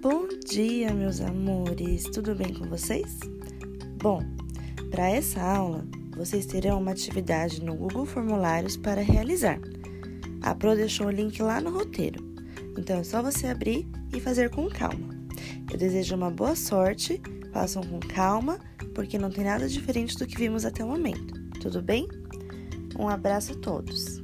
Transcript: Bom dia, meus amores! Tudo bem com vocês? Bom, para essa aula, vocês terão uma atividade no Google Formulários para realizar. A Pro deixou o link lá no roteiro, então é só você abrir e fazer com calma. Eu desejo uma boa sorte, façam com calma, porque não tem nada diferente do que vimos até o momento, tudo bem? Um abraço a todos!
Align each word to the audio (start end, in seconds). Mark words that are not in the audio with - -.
Bom 0.00 0.28
dia, 0.44 0.92
meus 0.92 1.20
amores! 1.20 2.04
Tudo 2.04 2.34
bem 2.34 2.52
com 2.52 2.66
vocês? 2.66 3.18
Bom, 4.02 4.22
para 4.90 5.08
essa 5.08 5.40
aula, 5.40 5.86
vocês 6.14 6.44
terão 6.44 6.80
uma 6.80 6.90
atividade 6.90 7.64
no 7.64 7.74
Google 7.74 8.04
Formulários 8.04 8.76
para 8.76 9.00
realizar. 9.00 9.58
A 10.42 10.54
Pro 10.54 10.76
deixou 10.76 11.06
o 11.06 11.10
link 11.10 11.40
lá 11.40 11.62
no 11.62 11.70
roteiro, 11.70 12.22
então 12.76 12.98
é 12.98 13.04
só 13.04 13.22
você 13.22 13.46
abrir 13.46 13.88
e 14.12 14.20
fazer 14.20 14.50
com 14.50 14.68
calma. 14.68 15.08
Eu 15.72 15.78
desejo 15.78 16.14
uma 16.14 16.30
boa 16.30 16.54
sorte, 16.54 17.20
façam 17.52 17.82
com 17.82 17.98
calma, 18.00 18.58
porque 18.94 19.18
não 19.18 19.30
tem 19.30 19.44
nada 19.44 19.66
diferente 19.66 20.18
do 20.18 20.26
que 20.26 20.36
vimos 20.36 20.66
até 20.66 20.84
o 20.84 20.88
momento, 20.88 21.34
tudo 21.60 21.80
bem? 21.80 22.06
Um 22.98 23.08
abraço 23.08 23.52
a 23.52 23.56
todos! 23.56 24.22